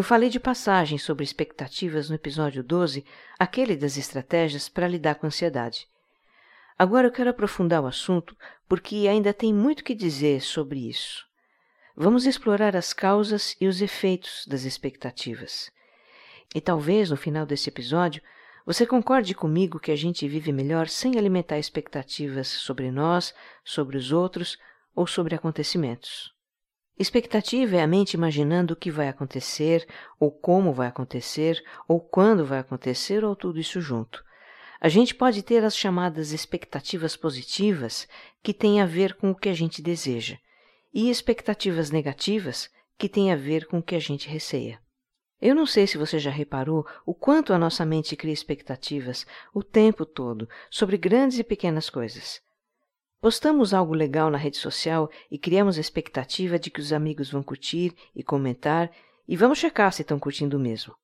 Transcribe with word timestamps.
Eu 0.00 0.04
falei 0.04 0.30
de 0.30 0.40
passagem 0.40 0.96
sobre 0.96 1.22
expectativas 1.22 2.08
no 2.08 2.14
episódio 2.14 2.64
12, 2.64 3.04
aquele 3.38 3.76
das 3.76 3.98
estratégias 3.98 4.66
para 4.66 4.88
lidar 4.88 5.16
com 5.16 5.26
a 5.26 5.28
ansiedade. 5.28 5.86
Agora 6.78 7.06
eu 7.06 7.12
quero 7.12 7.28
aprofundar 7.28 7.82
o 7.82 7.86
assunto 7.86 8.34
porque 8.66 9.06
ainda 9.06 9.34
tem 9.34 9.52
muito 9.52 9.84
que 9.84 9.94
dizer 9.94 10.40
sobre 10.40 10.88
isso. 10.88 11.26
Vamos 11.94 12.24
explorar 12.24 12.74
as 12.74 12.94
causas 12.94 13.54
e 13.60 13.66
os 13.66 13.82
efeitos 13.82 14.46
das 14.46 14.64
expectativas. 14.64 15.70
E 16.54 16.62
talvez 16.62 17.10
no 17.10 17.16
final 17.18 17.44
desse 17.44 17.68
episódio 17.68 18.22
você 18.64 18.86
concorde 18.86 19.34
comigo 19.34 19.78
que 19.78 19.92
a 19.92 19.96
gente 19.96 20.26
vive 20.26 20.50
melhor 20.50 20.88
sem 20.88 21.18
alimentar 21.18 21.58
expectativas 21.58 22.48
sobre 22.48 22.90
nós, 22.90 23.34
sobre 23.62 23.98
os 23.98 24.12
outros 24.12 24.56
ou 24.96 25.06
sobre 25.06 25.34
acontecimentos. 25.34 26.32
Expectativa 27.00 27.76
é 27.76 27.82
a 27.82 27.86
mente 27.86 28.12
imaginando 28.12 28.74
o 28.74 28.76
que 28.76 28.90
vai 28.90 29.08
acontecer, 29.08 29.88
ou 30.18 30.30
como 30.30 30.70
vai 30.70 30.86
acontecer, 30.86 31.64
ou 31.88 31.98
quando 31.98 32.44
vai 32.44 32.58
acontecer, 32.58 33.24
ou 33.24 33.34
tudo 33.34 33.58
isso 33.58 33.80
junto. 33.80 34.22
A 34.78 34.86
gente 34.86 35.14
pode 35.14 35.42
ter 35.42 35.64
as 35.64 35.74
chamadas 35.74 36.30
expectativas 36.30 37.16
positivas, 37.16 38.06
que 38.42 38.52
têm 38.52 38.82
a 38.82 38.84
ver 38.84 39.14
com 39.14 39.30
o 39.30 39.34
que 39.34 39.48
a 39.48 39.54
gente 39.54 39.80
deseja, 39.80 40.36
e 40.92 41.08
expectativas 41.08 41.90
negativas, 41.90 42.68
que 42.98 43.08
têm 43.08 43.32
a 43.32 43.36
ver 43.36 43.64
com 43.66 43.78
o 43.78 43.82
que 43.82 43.94
a 43.94 43.98
gente 43.98 44.28
receia. 44.28 44.78
Eu 45.40 45.54
não 45.54 45.64
sei 45.64 45.86
se 45.86 45.96
você 45.96 46.18
já 46.18 46.30
reparou 46.30 46.86
o 47.06 47.14
quanto 47.14 47.54
a 47.54 47.58
nossa 47.58 47.86
mente 47.86 48.14
cria 48.14 48.34
expectativas 48.34 49.24
o 49.54 49.62
tempo 49.62 50.04
todo 50.04 50.46
sobre 50.70 50.98
grandes 50.98 51.38
e 51.38 51.44
pequenas 51.44 51.88
coisas. 51.88 52.42
Postamos 53.20 53.74
algo 53.74 53.92
legal 53.92 54.30
na 54.30 54.38
rede 54.38 54.56
social 54.56 55.10
e 55.30 55.38
criamos 55.38 55.76
a 55.76 55.80
expectativa 55.80 56.58
de 56.58 56.70
que 56.70 56.80
os 56.80 56.90
amigos 56.90 57.30
vão 57.30 57.42
curtir 57.42 57.94
e 58.16 58.22
comentar 58.22 58.90
e 59.28 59.36
vamos 59.36 59.58
checar 59.58 59.92
se 59.92 60.00
estão 60.00 60.18
curtindo 60.18 60.58
mesmo. 60.58 60.94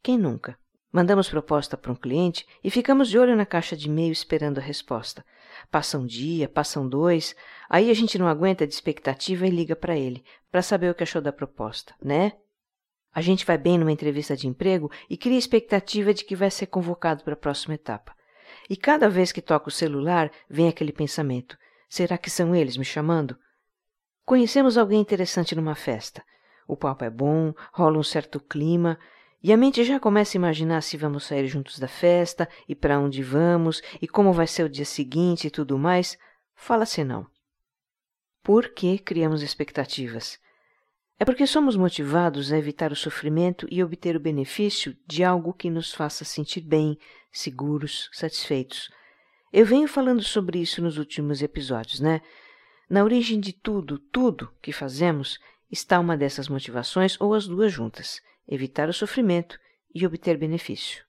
Quem 0.00 0.16
nunca? 0.16 0.56
Mandamos 0.92 1.28
proposta 1.28 1.76
para 1.76 1.90
um 1.90 1.96
cliente 1.96 2.46
e 2.62 2.70
ficamos 2.70 3.08
de 3.08 3.18
olho 3.18 3.34
na 3.34 3.44
caixa 3.44 3.76
de 3.76 3.88
e-mail 3.88 4.12
esperando 4.12 4.58
a 4.58 4.62
resposta. 4.62 5.24
Passa 5.68 5.98
um 5.98 6.06
dia, 6.06 6.48
passam 6.48 6.88
dois, 6.88 7.34
aí 7.68 7.90
a 7.90 7.94
gente 7.94 8.16
não 8.18 8.28
aguenta 8.28 8.64
de 8.64 8.72
expectativa 8.72 9.44
e 9.44 9.50
liga 9.50 9.74
para 9.74 9.96
ele, 9.96 10.24
para 10.52 10.62
saber 10.62 10.88
o 10.92 10.94
que 10.94 11.02
achou 11.02 11.20
da 11.20 11.32
proposta, 11.32 11.92
né? 12.00 12.34
A 13.12 13.20
gente 13.20 13.44
vai 13.44 13.58
bem 13.58 13.78
numa 13.78 13.90
entrevista 13.90 14.36
de 14.36 14.46
emprego 14.46 14.88
e 15.10 15.16
cria 15.16 15.36
a 15.36 15.38
expectativa 15.38 16.14
de 16.14 16.24
que 16.24 16.36
vai 16.36 16.52
ser 16.52 16.66
convocado 16.66 17.24
para 17.24 17.34
a 17.34 17.36
próxima 17.36 17.74
etapa. 17.74 18.14
E 18.70 18.76
cada 18.76 19.08
vez 19.08 19.32
que 19.32 19.42
toca 19.42 19.68
o 19.68 19.72
celular, 19.72 20.30
vem 20.48 20.68
aquele 20.68 20.92
pensamento: 20.92 21.56
Será 21.94 22.18
que 22.18 22.28
são 22.28 22.56
eles 22.56 22.76
me 22.76 22.84
chamando? 22.84 23.38
Conhecemos 24.26 24.76
alguém 24.76 25.00
interessante 25.00 25.54
numa 25.54 25.76
festa. 25.76 26.24
O 26.66 26.76
papo 26.76 27.04
é 27.04 27.08
bom, 27.08 27.54
rola 27.72 27.96
um 27.96 28.02
certo 28.02 28.40
clima, 28.40 28.98
e 29.40 29.52
a 29.52 29.56
mente 29.56 29.84
já 29.84 30.00
começa 30.00 30.36
a 30.36 30.40
imaginar 30.40 30.82
se 30.82 30.96
vamos 30.96 31.24
sair 31.24 31.46
juntos 31.46 31.78
da 31.78 31.86
festa 31.86 32.48
e 32.68 32.74
para 32.74 32.98
onde 32.98 33.22
vamos 33.22 33.80
e 34.02 34.08
como 34.08 34.32
vai 34.32 34.48
ser 34.48 34.64
o 34.64 34.68
dia 34.68 34.84
seguinte 34.84 35.46
e 35.46 35.50
tudo 35.52 35.78
mais. 35.78 36.18
Fala-se 36.56 37.04
não. 37.04 37.28
Por 38.42 38.70
que 38.70 38.98
criamos 38.98 39.40
expectativas? 39.40 40.40
É 41.16 41.24
porque 41.24 41.46
somos 41.46 41.76
motivados 41.76 42.52
a 42.52 42.58
evitar 42.58 42.90
o 42.90 42.96
sofrimento 42.96 43.68
e 43.70 43.84
obter 43.84 44.16
o 44.16 44.20
benefício 44.20 44.96
de 45.06 45.22
algo 45.22 45.52
que 45.52 45.70
nos 45.70 45.94
faça 45.94 46.24
sentir 46.24 46.62
bem, 46.62 46.98
seguros, 47.30 48.10
satisfeitos. 48.12 48.90
Eu 49.56 49.64
venho 49.64 49.86
falando 49.86 50.20
sobre 50.20 50.58
isso 50.58 50.82
nos 50.82 50.98
últimos 50.98 51.40
episódios, 51.40 52.00
né? 52.00 52.20
Na 52.90 53.04
origem 53.04 53.38
de 53.38 53.52
tudo, 53.52 54.00
tudo 54.00 54.52
que 54.60 54.72
fazemos, 54.72 55.38
está 55.70 56.00
uma 56.00 56.16
dessas 56.16 56.48
motivações 56.48 57.16
ou 57.20 57.32
as 57.32 57.46
duas 57.46 57.72
juntas: 57.72 58.20
evitar 58.48 58.88
o 58.88 58.92
sofrimento 58.92 59.56
e 59.94 60.04
obter 60.04 60.36
benefício. 60.36 61.04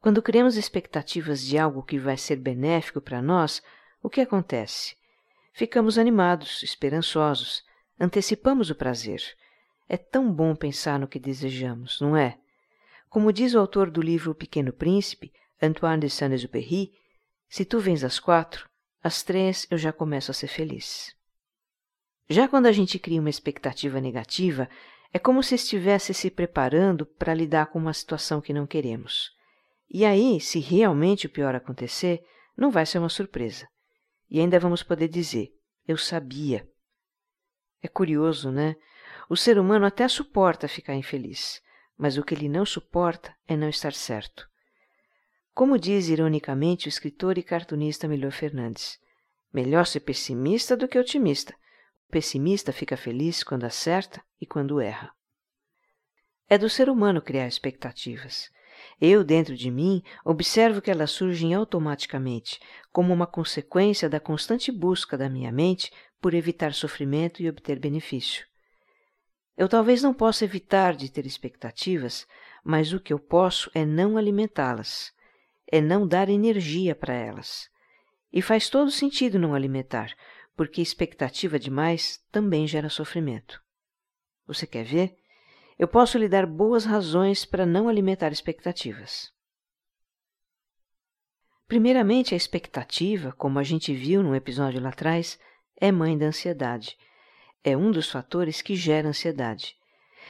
Quando 0.00 0.20
criamos 0.20 0.56
expectativas 0.56 1.40
de 1.40 1.56
algo 1.56 1.84
que 1.84 2.00
vai 2.00 2.16
ser 2.16 2.34
benéfico 2.34 3.00
para 3.00 3.22
nós, 3.22 3.62
o 4.02 4.10
que 4.10 4.20
acontece? 4.20 4.96
Ficamos 5.52 5.98
animados, 5.98 6.64
esperançosos, 6.64 7.62
antecipamos 8.00 8.70
o 8.70 8.74
prazer. 8.74 9.22
É 9.88 9.96
tão 9.96 10.32
bom 10.32 10.56
pensar 10.56 10.98
no 10.98 11.06
que 11.06 11.20
desejamos, 11.20 12.00
não 12.00 12.16
é? 12.16 12.40
Como 13.08 13.32
diz 13.32 13.54
o 13.54 13.60
autor 13.60 13.88
do 13.88 14.02
livro 14.02 14.32
O 14.32 14.34
Pequeno 14.34 14.72
Príncipe, 14.72 15.32
Antoine 15.62 16.00
de 16.00 16.10
Saint-Exupéry, 16.10 17.00
se 17.52 17.66
tu 17.66 17.78
vens 17.78 18.02
às 18.02 18.18
quatro, 18.18 18.66
às 19.02 19.22
três 19.22 19.66
eu 19.70 19.76
já 19.76 19.92
começo 19.92 20.30
a 20.30 20.34
ser 20.34 20.46
feliz. 20.48 21.14
Já 22.26 22.48
quando 22.48 22.64
a 22.64 22.72
gente 22.72 22.98
cria 22.98 23.20
uma 23.20 23.28
expectativa 23.28 24.00
negativa, 24.00 24.70
é 25.12 25.18
como 25.18 25.42
se 25.42 25.56
estivesse 25.56 26.14
se 26.14 26.30
preparando 26.30 27.04
para 27.04 27.34
lidar 27.34 27.66
com 27.66 27.78
uma 27.78 27.92
situação 27.92 28.40
que 28.40 28.54
não 28.54 28.66
queremos. 28.66 29.32
E 29.86 30.02
aí, 30.02 30.40
se 30.40 30.60
realmente 30.60 31.26
o 31.26 31.30
pior 31.30 31.54
acontecer, 31.54 32.24
não 32.56 32.70
vai 32.70 32.86
ser 32.86 32.98
uma 32.98 33.10
surpresa. 33.10 33.68
E 34.30 34.40
ainda 34.40 34.58
vamos 34.58 34.82
poder 34.82 35.08
dizer: 35.08 35.50
Eu 35.86 35.98
sabia. 35.98 36.66
É 37.82 37.86
curioso, 37.86 38.50
né? 38.50 38.76
O 39.28 39.36
ser 39.36 39.58
humano 39.58 39.84
até 39.84 40.08
suporta 40.08 40.66
ficar 40.66 40.94
infeliz, 40.94 41.60
mas 41.98 42.16
o 42.16 42.24
que 42.24 42.32
ele 42.32 42.48
não 42.48 42.64
suporta 42.64 43.36
é 43.46 43.54
não 43.58 43.68
estar 43.68 43.92
certo. 43.92 44.50
Como 45.54 45.78
diz 45.78 46.08
ironicamente 46.08 46.86
o 46.86 46.88
escritor 46.88 47.36
e 47.36 47.42
cartunista 47.42 48.08
Melhor 48.08 48.32
Fernandes, 48.32 48.98
melhor 49.52 49.86
ser 49.86 50.00
pessimista 50.00 50.74
do 50.74 50.88
que 50.88 50.98
otimista. 50.98 51.54
O 52.08 52.10
pessimista 52.10 52.72
fica 52.72 52.96
feliz 52.96 53.44
quando 53.44 53.64
acerta 53.64 54.24
e 54.40 54.46
quando 54.46 54.80
erra. 54.80 55.12
É 56.48 56.56
do 56.56 56.70
ser 56.70 56.88
humano 56.88 57.20
criar 57.20 57.46
expectativas. 57.46 58.50
Eu, 58.98 59.22
dentro 59.22 59.54
de 59.54 59.70
mim, 59.70 60.02
observo 60.24 60.80
que 60.80 60.90
elas 60.90 61.10
surgem 61.10 61.52
automaticamente, 61.52 62.58
como 62.90 63.12
uma 63.12 63.26
consequência 63.26 64.08
da 64.08 64.18
constante 64.18 64.72
busca 64.72 65.18
da 65.18 65.28
minha 65.28 65.52
mente 65.52 65.92
por 66.18 66.32
evitar 66.32 66.72
sofrimento 66.72 67.42
e 67.42 67.48
obter 67.48 67.78
benefício. 67.78 68.46
Eu 69.54 69.68
talvez 69.68 70.02
não 70.02 70.14
possa 70.14 70.46
evitar 70.46 70.96
de 70.96 71.12
ter 71.12 71.26
expectativas, 71.26 72.26
mas 72.64 72.94
o 72.94 73.00
que 73.00 73.12
eu 73.12 73.18
posso 73.18 73.70
é 73.74 73.84
não 73.84 74.16
alimentá-las 74.16 75.12
é 75.72 75.80
não 75.80 76.06
dar 76.06 76.28
energia 76.28 76.94
para 76.94 77.14
elas. 77.14 77.70
E 78.30 78.42
faz 78.42 78.68
todo 78.68 78.90
sentido 78.90 79.38
não 79.38 79.54
alimentar, 79.54 80.14
porque 80.54 80.82
expectativa 80.82 81.58
demais 81.58 82.22
também 82.30 82.66
gera 82.66 82.90
sofrimento. 82.90 83.58
Você 84.46 84.66
quer 84.66 84.84
ver? 84.84 85.16
Eu 85.78 85.88
posso 85.88 86.18
lhe 86.18 86.28
dar 86.28 86.46
boas 86.46 86.84
razões 86.84 87.46
para 87.46 87.64
não 87.64 87.88
alimentar 87.88 88.30
expectativas. 88.30 89.32
Primeiramente, 91.66 92.34
a 92.34 92.36
expectativa, 92.36 93.32
como 93.32 93.58
a 93.58 93.62
gente 93.62 93.94
viu 93.94 94.22
no 94.22 94.36
episódio 94.36 94.78
lá 94.78 94.90
atrás, 94.90 95.38
é 95.80 95.90
mãe 95.90 96.18
da 96.18 96.26
ansiedade. 96.26 96.98
É 97.64 97.74
um 97.74 97.90
dos 97.90 98.10
fatores 98.10 98.60
que 98.60 98.76
gera 98.76 99.08
ansiedade. 99.08 99.74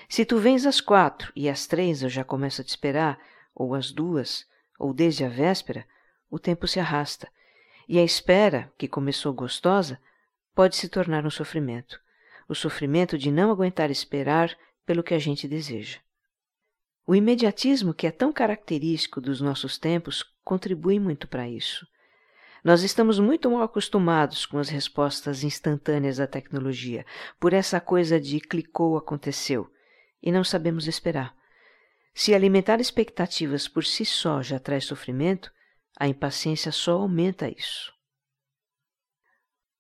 Se 0.09 0.25
tu 0.25 0.39
vens 0.39 0.67
às 0.67 0.81
quatro 0.81 1.33
e 1.35 1.49
às 1.49 1.67
três 1.67 2.03
eu 2.03 2.09
já 2.09 2.23
começo 2.23 2.61
a 2.61 2.65
te 2.65 2.69
esperar, 2.69 3.19
ou 3.55 3.75
às 3.75 3.91
duas, 3.91 4.47
ou 4.83 4.93
desde 4.93 5.25
a 5.25 5.29
véspera, 5.29 5.87
o 6.29 6.41
tempo 6.41 6.67
se 6.67 6.81
arrasta, 6.81 7.31
e 7.89 8.01
a 8.01 8.05
espera, 8.05 8.73
que 8.77 8.89
começou 8.89 9.33
gostosa, 9.33 9.97
pode 10.57 10.75
se 10.75 10.89
tornar 10.89 11.25
um 11.25 11.31
sofrimento. 11.31 12.01
O 12.49 12.55
sofrimento 12.55 13.17
de 13.17 13.31
não 13.31 13.53
aguentar 13.53 13.93
esperar 13.93 14.53
pelo 14.85 15.05
que 15.05 15.15
a 15.15 15.21
gente 15.21 15.47
deseja. 15.47 16.01
O 17.07 17.15
imediatismo, 17.15 17.95
que 17.95 18.09
é 18.09 18.11
tão 18.11 18.33
característico 18.33 19.21
dos 19.21 19.41
nossos 19.41 19.79
tempos, 19.79 20.25
contribui 20.43 20.99
muito 20.99 21.29
para 21.29 21.49
isso. 21.49 21.87
Nós 22.65 22.83
estamos 22.83 23.21
muito 23.21 23.49
mal 23.49 23.63
acostumados 23.63 24.45
com 24.47 24.59
as 24.59 24.69
respostas 24.69 25.45
instantâneas 25.45 26.17
da 26.17 26.27
tecnologia, 26.27 27.07
por 27.39 27.53
essa 27.53 27.81
coisa 27.81 28.21
de 28.21 28.41
clicou, 28.41 28.97
aconteceu, 28.97 29.71
e 30.21 30.33
não 30.33 30.43
sabemos 30.43 30.89
esperar. 30.89 31.41
Se 32.15 32.35
alimentar 32.35 32.81
expectativas 32.81 33.67
por 33.67 33.85
si 33.85 34.05
só 34.05 34.43
já 34.43 34.59
traz 34.59 34.85
sofrimento, 34.85 35.51
a 35.99 36.07
impaciência 36.07 36.71
só 36.71 36.93
aumenta 36.93 37.49
isso. 37.49 37.93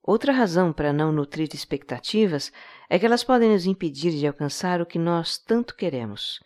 Outra 0.02 0.32
razão 0.32 0.72
para 0.72 0.92
não 0.92 1.12
nutrir 1.12 1.48
expectativas 1.52 2.52
é 2.90 2.98
que 2.98 3.06
elas 3.06 3.22
podem 3.22 3.50
nos 3.50 3.66
impedir 3.66 4.10
de 4.12 4.26
alcançar 4.26 4.80
o 4.80 4.86
que 4.86 4.98
nós 4.98 5.38
tanto 5.38 5.76
queremos. 5.76 6.40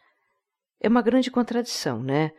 É 0.79 0.89
uma 0.89 1.01
grande 1.01 1.31
contradição, 1.31 2.03
né? 2.03 2.33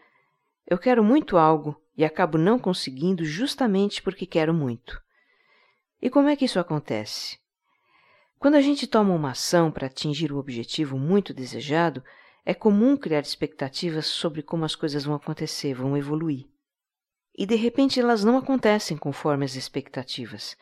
Eu 0.65 0.77
quero 0.77 1.03
muito 1.03 1.37
algo 1.37 1.81
e 1.95 2.05
acabo 2.05 2.37
não 2.37 2.59
conseguindo 2.59 3.25
justamente 3.25 4.01
porque 4.01 4.27
quero 4.27 4.53
muito. 4.53 5.01
E 5.99 6.09
como 6.09 6.29
é 6.29 6.35
que 6.35 6.45
isso 6.45 6.59
acontece? 6.59 7.39
Quando 8.37 8.55
a 8.55 8.61
gente 8.61 8.85
toma 8.85 9.15
uma 9.15 9.31
ação 9.31 9.71
para 9.71 9.87
atingir 9.87 10.31
o 10.31 10.37
objetivo 10.37 10.99
muito 10.99 11.33
desejado, 11.33 12.03
é 12.49 12.53
comum 12.53 12.95
criar 12.95 13.19
expectativas 13.19 14.05
sobre 14.05 14.41
como 14.41 14.63
as 14.63 14.73
coisas 14.73 15.03
vão 15.03 15.13
acontecer, 15.13 15.73
vão 15.73 15.97
evoluir. 15.97 16.47
E 17.37 17.45
de 17.45 17.55
repente 17.55 17.99
elas 17.99 18.23
não 18.23 18.37
acontecem 18.37 18.95
conforme 18.95 19.43
as 19.43 19.57
expectativas. 19.57 20.55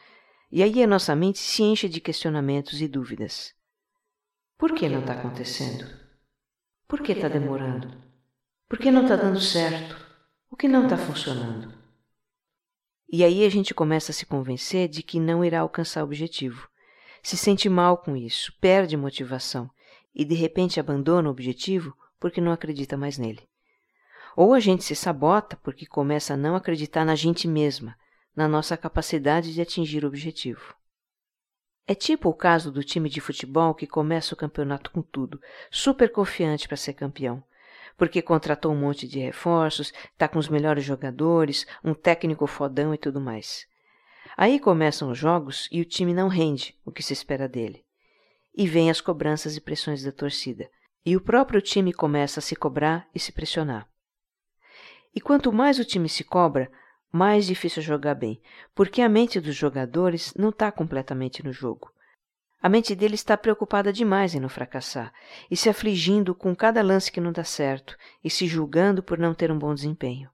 E 0.51 0.63
aí 0.63 0.81
a 0.81 0.87
nossa 0.87 1.15
mente 1.15 1.37
se 1.37 1.61
enche 1.61 1.87
de 1.87 2.01
questionamentos 2.01 2.81
e 2.81 2.87
dúvidas. 2.87 3.53
Por 4.57 4.73
que 4.73 4.89
não 4.89 5.01
está 5.01 5.13
acontecendo? 5.13 5.85
Por 6.87 7.03
que 7.03 7.11
está 7.11 7.27
demorando? 7.27 7.95
Por 8.67 8.79
que 8.79 8.89
não 8.89 9.03
está 9.03 9.15
dando 9.15 9.39
certo? 9.39 9.95
O 10.49 10.55
que 10.55 10.67
não 10.67 10.85
está 10.85 10.97
funcionando? 10.97 11.71
E 13.07 13.23
aí 13.23 13.45
a 13.45 13.49
gente 13.49 13.75
começa 13.75 14.11
a 14.11 14.15
se 14.15 14.25
convencer 14.25 14.87
de 14.87 15.03
que 15.03 15.19
não 15.19 15.45
irá 15.45 15.59
alcançar 15.59 16.01
o 16.01 16.05
objetivo. 16.05 16.67
Se 17.21 17.37
sente 17.37 17.69
mal 17.69 17.95
com 17.99 18.17
isso, 18.17 18.51
perde 18.59 18.97
motivação 18.97 19.69
e 20.15 20.23
de 20.23 20.33
repente 20.33 20.79
abandona 20.79 21.27
o 21.27 21.31
objetivo 21.31 21.93
porque 22.19 22.39
não 22.39 22.51
acredita 22.51 22.95
mais 22.95 23.17
nele. 23.17 23.47
Ou 24.35 24.53
a 24.53 24.59
gente 24.59 24.83
se 24.83 24.95
sabota 24.95 25.57
porque 25.57 25.85
começa 25.85 26.33
a 26.33 26.37
não 26.37 26.55
acreditar 26.55 27.03
na 27.03 27.15
gente 27.15 27.47
mesma, 27.47 27.95
na 28.35 28.47
nossa 28.47 28.77
capacidade 28.77 29.53
de 29.53 29.61
atingir 29.61 30.03
o 30.03 30.07
objetivo. 30.07 30.73
É 31.87 31.93
tipo 31.93 32.29
o 32.29 32.33
caso 32.33 32.71
do 32.71 32.83
time 32.83 33.09
de 33.09 33.21
futebol 33.21 33.75
que 33.75 33.85
começa 33.85 34.33
o 34.33 34.37
campeonato 34.37 34.89
com 34.89 35.01
tudo, 35.01 35.39
super 35.69 36.11
confiante 36.11 36.67
para 36.67 36.77
ser 36.77 36.93
campeão, 36.93 37.43
porque 37.95 38.21
contratou 38.21 38.71
um 38.71 38.79
monte 38.79 39.07
de 39.07 39.19
reforços, 39.19 39.93
está 40.11 40.27
com 40.27 40.39
os 40.39 40.49
melhores 40.49 40.83
jogadores, 40.83 41.67
um 41.83 41.93
técnico 41.93 42.47
fodão 42.47 42.93
e 42.93 42.97
tudo 42.97 43.21
mais. 43.21 43.67
Aí 44.35 44.59
começam 44.59 45.11
os 45.11 45.17
jogos 45.17 45.69
e 45.71 45.79
o 45.79 45.85
time 45.85 46.13
não 46.13 46.27
rende 46.27 46.75
o 46.83 46.91
que 46.91 47.03
se 47.03 47.13
espera 47.13 47.47
dele 47.47 47.84
e 48.55 48.67
vêm 48.67 48.89
as 48.89 49.01
cobranças 49.01 49.57
e 49.57 49.61
pressões 49.61 50.03
da 50.03 50.11
torcida, 50.11 50.69
e 51.05 51.15
o 51.15 51.21
próprio 51.21 51.61
time 51.61 51.93
começa 51.93 52.39
a 52.39 52.43
se 52.43 52.55
cobrar 52.55 53.07
e 53.13 53.19
se 53.19 53.31
pressionar. 53.31 53.87
E 55.13 55.21
quanto 55.21 55.51
mais 55.51 55.79
o 55.79 55.85
time 55.85 56.09
se 56.09 56.23
cobra, 56.23 56.71
mais 57.11 57.45
difícil 57.45 57.81
jogar 57.81 58.15
bem, 58.15 58.41
porque 58.73 59.01
a 59.01 59.07
mente 59.07 59.39
dos 59.39 59.55
jogadores 59.55 60.33
não 60.33 60.49
está 60.49 60.71
completamente 60.71 61.43
no 61.43 61.53
jogo. 61.53 61.91
A 62.61 62.67
mente 62.67 62.95
deles 62.95 63.19
está 63.19 63.37
preocupada 63.37 63.93
demais 63.93 64.33
em 64.33 64.39
não 64.39 64.49
fracassar, 64.49 65.13
e 65.49 65.55
se 65.55 65.69
afligindo 65.69 66.33
com 66.33 66.55
cada 66.55 66.81
lance 66.81 67.11
que 67.11 67.21
não 67.21 67.31
dá 67.31 67.43
certo, 67.43 67.95
e 68.23 68.29
se 68.29 68.47
julgando 68.47 69.03
por 69.03 69.17
não 69.19 69.33
ter 69.33 69.51
um 69.51 69.59
bom 69.59 69.73
desempenho. 69.73 70.29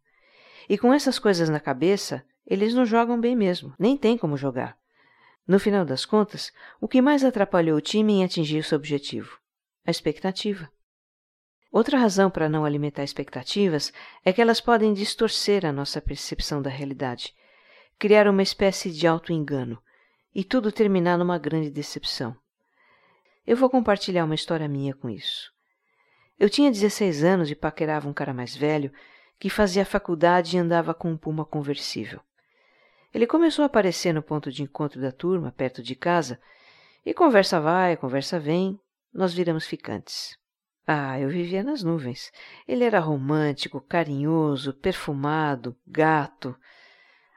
E 0.70 0.78
com 0.78 0.94
essas 0.94 1.20
coisas 1.20 1.50
na 1.50 1.60
cabeça, 1.60 2.24
eles 2.48 2.74
não 2.74 2.86
jogam 2.86 3.20
bem 3.20 3.36
mesmo, 3.36 3.76
nem 3.78 3.98
tem 3.98 4.18
como 4.18 4.38
jogar. 4.38 4.81
No 5.48 5.60
final 5.60 5.84
das 5.84 6.06
contas, 6.06 6.52
o 6.80 6.88
que 6.88 7.02
mais 7.02 7.24
atrapalhou 7.24 7.78
o 7.78 7.82
time 7.82 8.14
em 8.14 8.24
atingir 8.24 8.64
seu 8.64 8.78
objetivo? 8.78 9.38
A 9.86 9.92
expectativa. 9.92 10.70
Outra 11.72 11.98
razão 11.98 12.30
para 12.30 12.50
não 12.50 12.66
alimentar 12.66 13.04
expectativas 13.04 13.94
é 14.24 14.34
que 14.34 14.42
elas 14.42 14.60
podem 14.60 14.94
distorcer 14.94 15.66
a 15.66 15.72
nossa 15.72 16.02
percepção 16.02 16.62
da 16.62 16.70
realidade, 16.70 17.34
criar 17.98 18.28
uma 18.28 18.44
espécie 18.44 18.92
de 18.92 19.08
auto-engano 19.08 19.82
e 20.36 20.44
tudo 20.44 20.72
terminar 20.72 21.18
numa 21.18 21.38
grande 21.38 21.70
decepção. 21.70 22.36
Eu 23.48 23.58
vou 23.58 23.70
compartilhar 23.70 24.26
uma 24.26 24.36
história 24.36 24.68
minha 24.68 24.94
com 24.94 25.10
isso. 25.10 25.52
Eu 26.38 26.50
tinha 26.50 26.72
16 26.72 27.24
anos 27.24 27.50
e 27.50 27.56
paquerava 27.56 28.08
um 28.08 28.14
cara 28.14 28.34
mais 28.34 28.56
velho 28.56 28.92
que 29.40 29.50
fazia 29.50 29.86
faculdade 29.86 30.56
e 30.56 30.60
andava 30.60 30.94
com 30.94 31.12
um 31.12 31.18
puma 31.18 31.46
conversível. 31.46 32.22
Ele 33.14 33.28
começou 33.28 33.64
a 33.64 33.66
aparecer 33.66 34.14
no 34.14 34.24
ponto 34.24 34.52
de 34.52 34.64
encontro 34.64 35.02
da 35.02 35.12
turma, 35.12 35.52
perto 35.52 35.84
de 35.84 35.96
casa, 35.96 36.40
e 37.06 37.14
conversa 37.14 37.60
vai, 37.60 37.98
conversa 37.98 38.40
vem, 38.40 38.80
nós 39.14 39.34
viramos 39.34 39.66
ficantes. 39.66 40.38
Ah, 40.88 41.20
eu 41.20 41.30
vivia 41.30 41.64
nas 41.64 41.84
nuvens. 41.84 42.32
Ele 42.68 42.84
era 42.84 43.00
romântico, 43.00 43.82
carinhoso, 43.82 44.74
perfumado, 44.74 45.76
gato. 45.86 46.56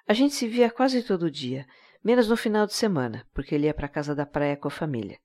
A 0.06 0.12
gente 0.12 0.34
se 0.34 0.46
via 0.46 0.70
quase 0.70 1.02
todo 1.02 1.30
dia, 1.30 1.66
menos 2.02 2.28
no 2.28 2.36
final 2.36 2.66
de 2.66 2.74
semana, 2.74 3.26
porque 3.34 3.54
ele 3.54 3.66
ia 3.66 3.74
para 3.74 3.88
casa 3.88 4.14
da 4.14 4.24
praia 4.26 4.56
com 4.56 4.68
a 4.68 4.70
família. 4.70 5.18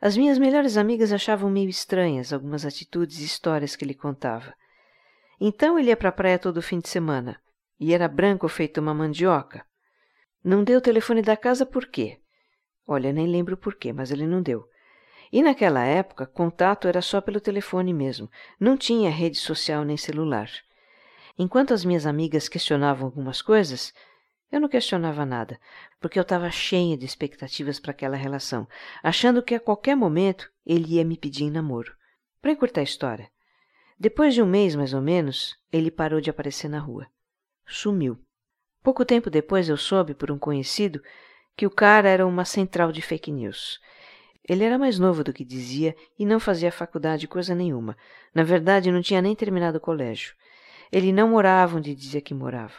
As 0.00 0.16
minhas 0.16 0.38
melhores 0.38 0.76
amigas 0.76 1.12
achavam 1.12 1.50
meio 1.50 1.68
estranhas 1.68 2.32
algumas 2.32 2.64
atitudes 2.64 3.20
e 3.20 3.24
histórias 3.24 3.74
que 3.74 3.84
ele 3.84 3.94
contava. 3.94 4.54
Então 5.40 5.78
ele 5.78 5.88
ia 5.88 5.96
para 5.96 6.08
a 6.08 6.12
praia 6.12 6.38
todo 6.38 6.62
fim 6.62 6.78
de 6.78 6.88
semana, 6.88 7.40
e 7.78 7.92
era 7.92 8.08
branco 8.08 8.48
feito 8.48 8.80
uma 8.80 8.94
mandioca. 8.94 9.64
Não 10.42 10.64
deu 10.64 10.78
o 10.78 10.82
telefone 10.82 11.22
da 11.22 11.36
casa 11.36 11.66
por 11.66 11.86
quê? 11.86 12.18
Olha, 12.86 13.12
nem 13.12 13.26
lembro 13.26 13.56
por 13.56 13.74
quê, 13.74 13.92
mas 13.92 14.10
ele 14.10 14.26
não 14.26 14.40
deu. 14.40 14.68
E 15.32 15.42
naquela 15.42 15.84
época, 15.84 16.26
contato 16.26 16.88
era 16.88 17.02
só 17.02 17.20
pelo 17.20 17.40
telefone 17.40 17.92
mesmo, 17.92 18.30
não 18.58 18.76
tinha 18.76 19.10
rede 19.10 19.36
social 19.36 19.84
nem 19.84 19.96
celular. 19.96 20.50
Enquanto 21.38 21.74
as 21.74 21.84
minhas 21.84 22.06
amigas 22.06 22.48
questionavam 22.48 23.06
algumas 23.06 23.42
coisas, 23.42 23.92
eu 24.50 24.60
não 24.60 24.68
questionava 24.68 25.26
nada, 25.26 25.60
porque 26.00 26.18
eu 26.18 26.22
estava 26.22 26.50
cheia 26.50 26.96
de 26.96 27.04
expectativas 27.04 27.78
para 27.78 27.90
aquela 27.90 28.16
relação, 28.16 28.66
achando 29.02 29.42
que 29.42 29.54
a 29.54 29.60
qualquer 29.60 29.94
momento 29.94 30.50
ele 30.64 30.94
ia 30.94 31.04
me 31.04 31.18
pedir 31.18 31.44
em 31.44 31.50
namoro. 31.50 31.94
Para 32.40 32.52
encurtar 32.52 32.80
a 32.80 32.84
história, 32.84 33.30
depois 33.98 34.32
de 34.32 34.40
um 34.40 34.46
mês 34.46 34.74
mais 34.74 34.94
ou 34.94 35.02
menos, 35.02 35.56
ele 35.70 35.90
parou 35.90 36.20
de 36.20 36.30
aparecer 36.30 36.68
na 36.68 36.78
rua 36.78 37.06
sumiu. 37.68 38.18
Pouco 38.88 39.04
tempo 39.04 39.28
depois 39.28 39.68
eu 39.68 39.76
soube 39.76 40.14
por 40.14 40.30
um 40.30 40.38
conhecido 40.38 41.02
que 41.54 41.66
o 41.66 41.70
cara 41.70 42.08
era 42.08 42.26
uma 42.26 42.46
central 42.46 42.90
de 42.90 43.02
fake 43.02 43.30
news. 43.30 43.78
Ele 44.48 44.64
era 44.64 44.78
mais 44.78 44.98
novo 44.98 45.22
do 45.22 45.30
que 45.30 45.44
dizia 45.44 45.94
e 46.18 46.24
não 46.24 46.40
fazia 46.40 46.72
faculdade 46.72 47.28
coisa 47.28 47.54
nenhuma. 47.54 47.98
Na 48.34 48.42
verdade, 48.42 48.90
não 48.90 49.02
tinha 49.02 49.20
nem 49.20 49.36
terminado 49.36 49.76
o 49.76 49.80
colégio. 49.82 50.34
Ele 50.90 51.12
não 51.12 51.28
morava 51.28 51.76
onde 51.76 51.94
dizia 51.94 52.22
que 52.22 52.32
morava. 52.32 52.72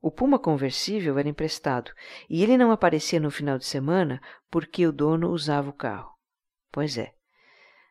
O 0.00 0.10
Puma 0.10 0.38
conversível 0.38 1.18
era 1.18 1.28
emprestado 1.28 1.92
e 2.30 2.42
ele 2.42 2.56
não 2.56 2.70
aparecia 2.70 3.20
no 3.20 3.30
final 3.30 3.58
de 3.58 3.66
semana 3.66 4.22
porque 4.50 4.86
o 4.86 4.90
dono 4.90 5.28
usava 5.28 5.68
o 5.68 5.74
carro. 5.74 6.14
Pois 6.72 6.96
é. 6.96 7.12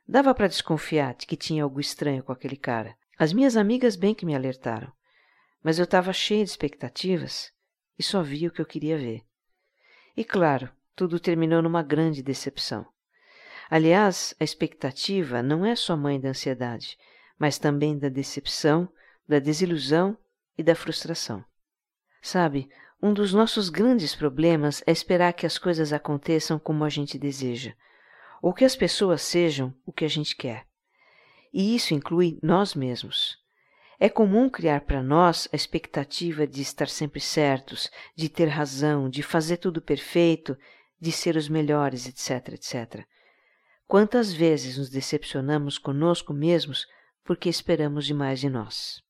Dava 0.07 0.33
para 0.33 0.47
desconfiar 0.47 1.13
de 1.13 1.27
que 1.27 1.37
tinha 1.37 1.63
algo 1.63 1.79
estranho 1.79 2.23
com 2.23 2.31
aquele 2.31 2.57
cara. 2.57 2.97
As 3.19 3.31
minhas 3.31 3.55
amigas 3.55 3.95
bem 3.95 4.15
que 4.15 4.25
me 4.25 4.33
alertaram 4.33 4.91
mas 5.65 5.79
eu 5.79 5.85
estava 5.85 6.13
cheia 6.13 6.43
de 6.43 6.51
expectativas 6.51 7.51
e 7.97 8.03
só 8.03 8.21
via 8.21 8.49
o 8.49 8.51
que 8.51 8.61
eu 8.61 8.67
queria 8.67 8.99
ver. 8.99 9.23
E 10.15 10.23
claro, 10.23 10.69
tudo 10.95 11.19
terminou 11.19 11.59
numa 11.59 11.81
grande 11.81 12.21
decepção. 12.21 12.85
Aliás, 13.67 14.35
a 14.39 14.43
expectativa 14.43 15.41
não 15.41 15.65
é 15.65 15.75
só 15.75 15.97
mãe 15.97 16.21
da 16.21 16.29
ansiedade, 16.29 16.95
mas 17.39 17.57
também 17.57 17.97
da 17.97 18.09
decepção, 18.09 18.87
da 19.27 19.39
desilusão 19.39 20.15
e 20.55 20.61
da 20.61 20.75
frustração. 20.75 21.43
Sabe, 22.21 22.69
Um 23.01 23.11
dos 23.11 23.33
nossos 23.33 23.69
grandes 23.69 24.13
problemas 24.13 24.83
é 24.85 24.91
esperar 24.91 25.33
que 25.33 25.47
as 25.47 25.57
coisas 25.57 25.91
aconteçam 25.91 26.59
como 26.59 26.83
a 26.83 26.89
gente 26.89 27.17
deseja, 27.17 27.73
ou 28.39 28.53
que 28.53 28.65
as 28.65 28.75
pessoas 28.75 29.23
sejam 29.23 29.73
o 29.83 29.91
que 29.91 30.05
a 30.05 30.07
gente 30.07 30.35
quer. 30.35 30.67
E 31.51 31.75
isso 31.75 31.95
inclui 31.95 32.37
nós 32.43 32.75
mesmos. 32.75 33.43
É 33.99 34.09
comum 34.09 34.49
criar 34.49 34.81
para 34.81 35.01
nós 35.01 35.47
a 35.53 35.55
expectativa 35.55 36.45
de 36.45 36.61
estar 36.61 36.89
sempre 36.89 37.21
certos, 37.21 37.89
de 38.15 38.27
ter 38.27 38.47
razão, 38.47 39.09
de 39.09 39.23
fazer 39.23 39.57
tudo 39.57 39.81
perfeito, 39.81 40.57
de 40.99 41.11
ser 41.11 41.35
os 41.35 41.47
melhores, 41.47 42.07
etc, 42.07 42.53
etc. 42.53 43.05
Quantas 43.87 44.33
vezes 44.33 44.77
nos 44.77 44.89
decepcionamos 44.89 45.77
conosco 45.77 46.33
mesmos 46.33 46.87
porque 47.23 47.47
esperamos 47.47 48.05
demais 48.05 48.39
de 48.39 48.49
nós? 48.49 49.01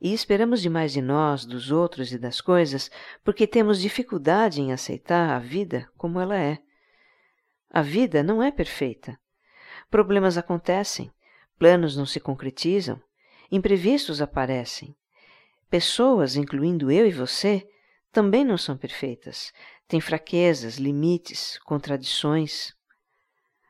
E 0.00 0.14
esperamos 0.14 0.60
demais 0.60 0.92
de 0.92 1.02
nós, 1.02 1.44
dos 1.44 1.72
outros 1.72 2.12
e 2.12 2.18
das 2.18 2.40
coisas 2.40 2.90
porque 3.24 3.46
temos 3.46 3.80
dificuldade 3.80 4.60
em 4.60 4.72
aceitar 4.72 5.30
a 5.30 5.38
vida 5.40 5.90
como 5.96 6.20
ela 6.20 6.38
é. 6.38 6.58
A 7.70 7.82
vida 7.82 8.22
não 8.22 8.42
é 8.42 8.52
perfeita. 8.52 9.18
Problemas 9.90 10.38
acontecem, 10.38 11.10
planos 11.58 11.96
não 11.96 12.06
se 12.06 12.20
concretizam, 12.20 13.02
imprevistos 13.50 14.20
aparecem. 14.20 14.96
Pessoas, 15.70 16.36
incluindo 16.36 16.90
eu 16.90 17.06
e 17.06 17.12
você, 17.12 17.66
também 18.10 18.44
não 18.44 18.56
são 18.56 18.76
perfeitas, 18.76 19.52
têm 19.86 20.00
fraquezas, 20.00 20.76
limites, 20.76 21.58
contradições. 21.58 22.74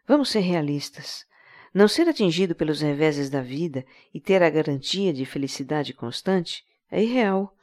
Vamos 0.06 0.30
ser 0.30 0.40
realistas. 0.40 1.26
Não 1.74 1.86
ser 1.86 2.08
atingido 2.08 2.54
pelos 2.54 2.80
reveses 2.80 3.28
da 3.28 3.42
vida 3.42 3.84
e 4.14 4.20
ter 4.20 4.42
a 4.42 4.48
garantia 4.48 5.12
de 5.12 5.26
felicidade 5.26 5.92
constante 5.92 6.64
é 6.90 7.02
irreal. 7.02 7.54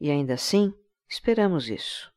E 0.00 0.10
ainda 0.10 0.34
assim, 0.34 0.72
esperamos 1.08 1.68
isso. 1.70 2.12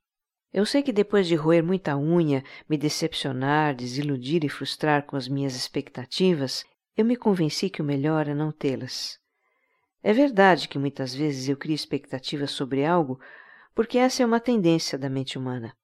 Eu 0.53 0.65
sei 0.65 0.83
que 0.83 0.91
depois 0.91 1.27
de 1.27 1.35
roer 1.35 1.63
muita 1.63 1.97
unha, 1.97 2.43
me 2.67 2.77
decepcionar, 2.77 3.73
desiludir 3.73 4.43
e 4.43 4.49
frustrar 4.49 5.03
com 5.03 5.15
as 5.15 5.27
minhas 5.27 5.55
expectativas, 5.55 6.65
eu 6.97 7.05
me 7.05 7.15
convenci 7.15 7.69
que 7.69 7.81
o 7.81 7.85
melhor 7.85 8.27
é 8.27 8.33
não 8.33 8.51
tê-las. 8.51 9.20
É 10.03 10.13
verdade 10.13 10.67
que 10.67 10.79
muitas 10.79 11.13
vezes 11.13 11.47
eu 11.47 11.55
crio 11.55 11.75
expectativas 11.75 12.51
sobre 12.51 12.85
algo 12.85 13.19
porque 13.73 13.97
essa 13.97 14.23
é 14.23 14.25
uma 14.25 14.39
tendência 14.39 14.97
da 14.97 15.09
mente 15.09 15.37
humana. 15.37 15.75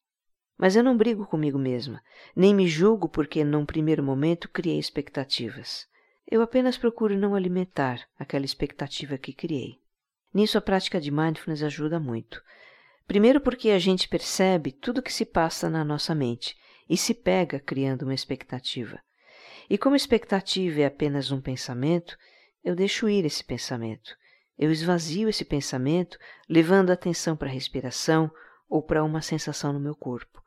Mas 0.58 0.76
eu 0.76 0.84
não 0.84 0.98
brigo 0.98 1.26
comigo 1.26 1.60
mesma, 1.60 2.02
nem 2.36 2.54
me 2.54 2.68
julgo 2.68 3.08
porque, 3.08 3.44
num 3.44 3.66
primeiro 3.66 4.02
momento, 4.04 4.50
criei 4.50 4.80
expectativas. 4.80 5.88
Eu 6.30 6.42
apenas 6.42 6.78
procuro 6.78 7.18
não 7.18 7.36
alimentar 7.36 8.02
aquela 8.18 8.44
expectativa 8.44 9.18
que 9.18 9.32
criei. 9.32 9.80
Nisso, 10.34 10.58
a 10.58 10.62
prática 10.62 11.00
de 11.00 11.12
mindfulness 11.12 11.64
ajuda 11.64 12.00
muito. 12.00 12.42
Primeiro, 13.08 13.40
porque 13.40 13.70
a 13.70 13.80
gente 13.80 14.10
percebe 14.10 14.72
tudo 14.72 14.98
o 14.98 15.02
que 15.02 15.14
se 15.14 15.26
passa 15.26 15.70
na 15.70 15.86
nossa 15.86 16.14
mente 16.14 16.58
e 16.90 16.98
se 16.98 17.14
pega 17.14 17.60
criando 17.60 18.02
uma 18.02 18.14
expectativa. 18.14 19.00
E 19.70 19.78
como 19.78 19.96
expectativa 19.96 20.82
é 20.82 20.86
apenas 20.86 21.32
um 21.32 21.40
pensamento, 21.40 22.18
eu 22.68 22.76
deixo 22.76 23.08
ir 23.08 23.24
esse 23.24 23.46
pensamento. 23.46 24.14
Eu 24.60 24.70
esvazio 24.70 25.30
esse 25.30 25.46
pensamento, 25.46 26.20
levando 26.50 26.90
a 26.90 26.96
atenção 26.96 27.38
para 27.38 27.48
a 27.48 27.52
respiração 27.54 28.30
ou 28.68 28.84
para 28.84 29.06
uma 29.06 29.22
sensação 29.22 29.72
no 29.72 29.80
meu 29.80 29.96
corpo 29.96 30.44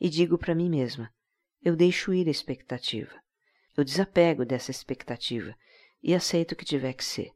e 0.00 0.08
digo 0.08 0.36
para 0.36 0.56
mim 0.56 0.68
mesma: 0.68 1.08
eu 1.62 1.76
deixo 1.76 2.12
ir 2.12 2.26
a 2.26 2.32
expectativa. 2.32 3.12
Eu 3.76 3.84
desapego 3.84 4.44
dessa 4.44 4.72
expectativa 4.72 5.54
e 6.02 6.12
aceito 6.12 6.50
o 6.50 6.56
que 6.56 6.64
tiver 6.64 6.94
que 6.94 7.04
ser. 7.04 7.30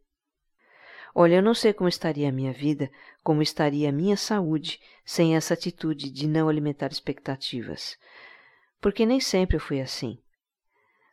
Olha, 1.14 1.37
eu 1.37 1.42
não 1.42 1.54
sei 1.54 1.73
como 1.73 1.88
estaria 1.88 2.28
a 2.28 2.33
minha 2.33 2.52
vida, 2.52 2.90
como 3.23 3.42
estaria 3.42 3.90
a 3.90 3.92
minha 3.92 4.16
saúde 4.16 4.80
sem 5.04 5.37
essa 5.37 5.54
atitude 5.54 6.11
de 6.11 6.26
não 6.26 6.49
alimentar 6.49 6.90
expectativas. 6.90 7.97
Porque 8.80 9.06
nem 9.06 9.21
sempre 9.21 9.56
eu 9.56 9.61
fui 9.61 9.80
assim. 9.80 10.21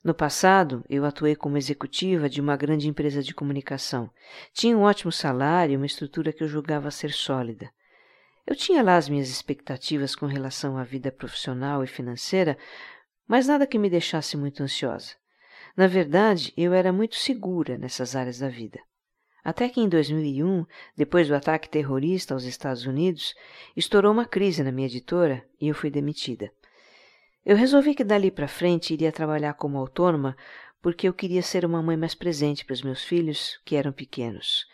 No 0.04 0.14
passado, 0.14 0.84
eu 0.90 1.06
atuei 1.06 1.34
como 1.34 1.58
executiva 1.58 2.28
de 2.28 2.42
uma 2.42 2.58
grande 2.58 2.90
empresa 2.90 3.24
de 3.24 3.34
comunicação. 3.34 4.10
Tinha 4.52 4.78
um 4.78 4.82
ótimo 4.82 5.14
salário 5.14 5.74
e 5.74 5.78
uma 5.78 5.86
estrutura 5.86 6.34
que 6.34 6.44
eu 6.44 6.48
julgava 6.48 6.92
ser 6.92 7.12
sólida. 7.12 7.72
Eu 8.46 8.54
tinha 8.54 8.84
lá 8.84 8.98
as 8.98 9.08
minhas 9.08 9.30
expectativas 9.30 10.14
com 10.14 10.26
relação 10.26 10.78
à 10.78 10.84
vida 10.84 11.10
profissional 11.10 11.82
e 11.86 11.88
financeira, 11.88 12.58
mas 13.26 13.48
nada 13.48 13.66
que 13.66 13.80
me 13.80 13.90
deixasse 13.90 14.36
muito 14.36 14.62
ansiosa. 14.62 15.14
Na 15.78 15.88
verdade, 15.88 16.54
eu 16.58 16.74
era 16.74 16.92
muito 16.92 17.16
segura 17.16 17.78
nessas 17.78 18.14
áreas 18.14 18.40
da 18.40 18.50
vida. 18.50 18.82
Até 19.42 19.70
que 19.70 19.80
em 19.80 19.88
2001, 19.88 20.66
depois 20.98 21.30
do 21.30 21.36
ataque 21.36 21.70
terrorista 21.70 22.34
aos 22.34 22.44
Estados 22.44 22.86
Unidos, 22.86 23.34
estourou 23.74 24.12
uma 24.12 24.26
crise 24.26 24.64
na 24.64 24.72
minha 24.72 24.88
editora 24.88 25.46
e 25.62 25.70
eu 25.70 25.76
fui 25.76 25.90
demitida. 25.90 26.52
Eu 27.46 27.58
resolvi 27.58 27.94
que 27.94 28.04
dali 28.04 28.32
para 28.32 28.48
frente 28.48 28.94
iria 28.94 29.12
trabalhar 29.12 29.54
como 29.56 29.78
autônoma 29.78 30.36
porque 30.82 31.08
eu 31.08 31.14
queria 31.14 31.42
ser 31.42 31.66
uma 31.66 31.82
mãe 31.82 31.96
mais 31.96 32.14
presente 32.14 32.66
para 32.66 32.74
os 32.74 32.82
meus 32.82 33.04
filhos, 33.04 33.58
que 33.64 33.76
eram 33.76 33.94
pequenos. 33.94 34.66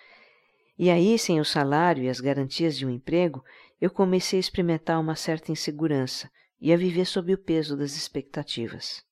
E 0.78 0.90
aí, 0.90 1.20
sem 1.20 1.40
o 1.40 1.46
salário 1.46 2.04
e 2.04 2.10
as 2.10 2.20
garantias 2.20 2.76
de 2.76 2.86
um 2.86 2.90
emprego, 2.90 3.44
eu 3.80 3.92
comecei 3.92 4.38
a 4.38 4.40
experimentar 4.40 5.00
uma 5.00 5.16
certa 5.16 5.52
insegurança 5.52 6.32
e 6.60 6.74
a 6.74 6.78
viver 6.78 7.06
sob 7.06 7.34
o 7.34 7.38
peso 7.38 7.78
das 7.78 7.96
expectativas. 7.96 9.04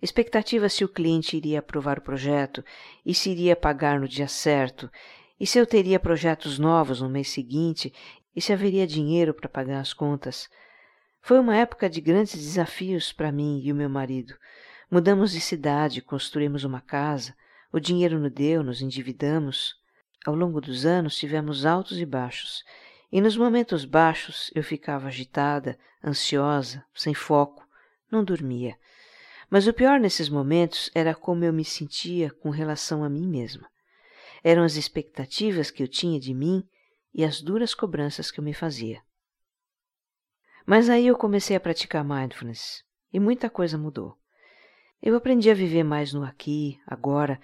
Expectativas 0.00 0.72
se 0.72 0.84
o 0.84 0.88
cliente 0.88 1.36
iria 1.36 1.60
aprovar 1.60 1.98
o 1.98 2.02
projeto 2.02 2.64
e 3.04 3.14
se 3.14 3.30
iria 3.30 3.56
pagar 3.56 4.00
no 4.00 4.08
dia 4.08 4.28
certo, 4.28 4.90
e 5.38 5.46
se 5.46 5.58
eu 5.58 5.66
teria 5.66 6.00
projetos 6.00 6.58
novos 6.58 7.00
no 7.00 7.08
mês 7.08 7.28
seguinte 7.28 7.92
e 8.34 8.40
se 8.40 8.52
haveria 8.52 8.86
dinheiro 8.86 9.32
para 9.32 9.48
pagar 9.48 9.80
as 9.80 9.92
contas. 9.92 10.50
Foi 11.24 11.38
uma 11.38 11.56
época 11.56 11.88
de 11.88 12.00
grandes 12.00 12.34
desafios 12.34 13.12
para 13.12 13.30
mim 13.30 13.60
e 13.62 13.70
o 13.70 13.76
meu 13.76 13.88
marido. 13.88 14.34
Mudamos 14.90 15.30
de 15.30 15.40
cidade, 15.40 16.02
construímos 16.02 16.64
uma 16.64 16.80
casa, 16.80 17.32
o 17.72 17.78
dinheiro 17.78 18.18
não 18.18 18.28
deu, 18.28 18.64
nos 18.64 18.82
endividamos. 18.82 19.76
Ao 20.26 20.34
longo 20.34 20.60
dos 20.60 20.84
anos 20.84 21.16
tivemos 21.16 21.64
altos 21.64 22.00
e 22.00 22.04
baixos, 22.04 22.64
e 23.10 23.20
nos 23.20 23.36
momentos 23.36 23.84
baixos 23.84 24.50
eu 24.52 24.64
ficava 24.64 25.06
agitada, 25.06 25.78
ansiosa, 26.04 26.84
sem 26.92 27.14
foco, 27.14 27.64
não 28.10 28.24
dormia. 28.24 28.76
Mas 29.48 29.68
o 29.68 29.72
pior 29.72 30.00
nesses 30.00 30.28
momentos 30.28 30.90
era 30.92 31.14
como 31.14 31.44
eu 31.44 31.52
me 31.52 31.64
sentia 31.64 32.32
com 32.32 32.50
relação 32.50 33.04
a 33.04 33.08
mim 33.08 33.28
mesma. 33.28 33.70
Eram 34.42 34.64
as 34.64 34.74
expectativas 34.74 35.70
que 35.70 35.84
eu 35.84 35.88
tinha 35.88 36.18
de 36.18 36.34
mim 36.34 36.68
e 37.14 37.24
as 37.24 37.40
duras 37.40 37.74
cobranças 37.74 38.28
que 38.28 38.40
eu 38.40 38.44
me 38.44 38.52
fazia. 38.52 39.00
Mas 40.66 40.88
aí 40.88 41.06
eu 41.06 41.16
comecei 41.16 41.56
a 41.56 41.60
praticar 41.60 42.04
mindfulness 42.04 42.84
e 43.12 43.18
muita 43.18 43.50
coisa 43.50 43.76
mudou. 43.76 44.16
Eu 45.02 45.16
aprendi 45.16 45.50
a 45.50 45.54
viver 45.54 45.82
mais 45.82 46.12
no 46.12 46.24
aqui, 46.24 46.80
agora 46.86 47.40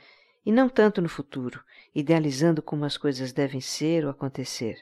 e 0.46 0.52
não 0.52 0.68
tanto 0.68 1.02
no 1.02 1.08
futuro, 1.08 1.62
idealizando 1.94 2.62
como 2.62 2.84
as 2.84 2.96
coisas 2.96 3.32
devem 3.32 3.60
ser 3.60 4.04
ou 4.04 4.10
acontecer. 4.10 4.76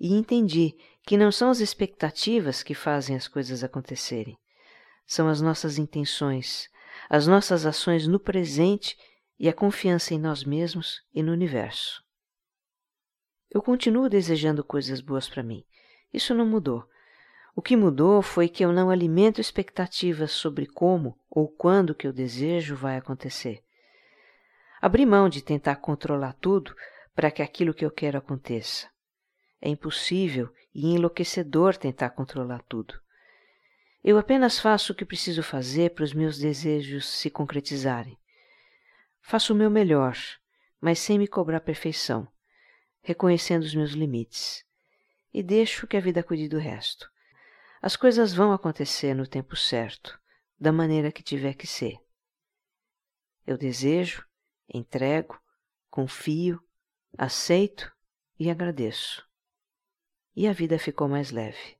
E 0.00 0.12
entendi 0.14 0.74
que 1.06 1.16
não 1.16 1.30
são 1.30 1.50
as 1.50 1.60
expectativas 1.60 2.62
que 2.62 2.74
fazem 2.74 3.14
as 3.14 3.28
coisas 3.28 3.62
acontecerem, 3.62 4.36
são 5.06 5.28
as 5.28 5.40
nossas 5.40 5.78
intenções, 5.78 6.68
as 7.08 7.26
nossas 7.26 7.66
ações 7.66 8.06
no 8.06 8.18
presente 8.18 8.96
e 9.38 9.48
a 9.48 9.52
confiança 9.52 10.14
em 10.14 10.18
nós 10.18 10.44
mesmos 10.44 11.02
e 11.14 11.22
no 11.22 11.32
universo. 11.32 12.02
Eu 13.50 13.62
continuo 13.62 14.08
desejando 14.08 14.64
coisas 14.64 15.00
boas 15.00 15.28
para 15.28 15.42
mim. 15.42 15.62
Isso 16.12 16.34
não 16.34 16.46
mudou. 16.46 16.88
O 17.54 17.60
que 17.60 17.76
mudou 17.76 18.22
foi 18.22 18.48
que 18.48 18.64
eu 18.64 18.72
não 18.72 18.88
alimento 18.88 19.40
expectativas 19.40 20.30
sobre 20.30 20.66
como 20.66 21.18
ou 21.28 21.48
quando 21.48 21.94
que 21.94 22.06
eu 22.06 22.12
desejo 22.12 22.74
vai 22.74 22.96
acontecer. 22.96 23.62
Abri 24.80 25.04
mão 25.04 25.28
de 25.28 25.42
tentar 25.42 25.76
controlar 25.76 26.32
tudo 26.34 26.74
para 27.14 27.30
que 27.30 27.42
aquilo 27.42 27.74
que 27.74 27.84
eu 27.84 27.90
quero 27.90 28.16
aconteça. 28.16 28.88
É 29.60 29.68
impossível 29.68 30.52
e 30.74 30.94
enlouquecedor 30.94 31.76
tentar 31.76 32.10
controlar 32.10 32.62
tudo. 32.62 32.98
Eu 34.02 34.18
apenas 34.18 34.58
faço 34.58 34.92
o 34.92 34.96
que 34.96 35.04
preciso 35.04 35.42
fazer 35.42 35.90
para 35.90 36.04
os 36.04 36.12
meus 36.12 36.38
desejos 36.38 37.06
se 37.06 37.30
concretizarem. 37.30 38.18
Faço 39.20 39.52
o 39.52 39.56
meu 39.56 39.70
melhor, 39.70 40.16
mas 40.80 40.98
sem 40.98 41.18
me 41.18 41.28
cobrar 41.28 41.60
perfeição, 41.60 42.26
reconhecendo 43.02 43.62
os 43.62 43.74
meus 43.74 43.92
limites. 43.92 44.64
E 45.32 45.42
deixo 45.42 45.86
que 45.86 45.96
a 45.96 46.00
vida 46.00 46.22
cuide 46.22 46.48
do 46.48 46.58
resto. 46.58 47.12
As 47.84 47.96
coisas 47.96 48.32
vão 48.32 48.52
acontecer 48.52 49.12
no 49.12 49.26
tempo 49.26 49.56
certo, 49.56 50.16
da 50.56 50.70
maneira 50.70 51.10
que 51.10 51.20
tiver 51.20 51.54
que 51.54 51.66
ser. 51.66 51.98
Eu 53.44 53.58
desejo, 53.58 54.24
entrego, 54.72 55.36
confio, 55.90 56.62
aceito 57.18 57.92
e 58.38 58.48
agradeço. 58.48 59.28
E 60.36 60.46
a 60.46 60.52
vida 60.52 60.78
ficou 60.78 61.08
mais 61.08 61.32
leve. 61.32 61.76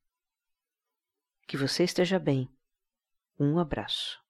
Que 1.46 1.56
você 1.56 1.84
esteja 1.84 2.18
bem. 2.18 2.52
Um 3.38 3.60
abraço. 3.60 4.21